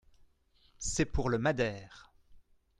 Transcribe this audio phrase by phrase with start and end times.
[0.79, 2.11] C’est pour le madère!